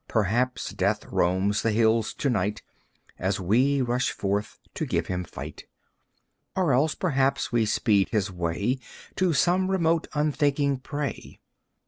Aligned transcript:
Perhaps 0.07 0.71
Death 0.71 1.05
roams 1.05 1.61
the 1.61 1.69
hills 1.69 2.15
to 2.15 2.27
night 2.27 2.63
And 3.19 3.37
we 3.37 3.83
rush 3.83 4.09
forth 4.09 4.57
to 4.73 4.87
give 4.87 5.05
him 5.05 5.23
fight. 5.23 5.67
Or 6.55 6.73
else, 6.73 6.95
perhaps, 6.95 7.51
we 7.51 7.67
speed 7.67 8.09
his 8.09 8.31
way 8.31 8.79
To 9.17 9.31
some 9.33 9.69
remote 9.69 10.07
unthinking 10.15 10.79
prey. 10.79 11.39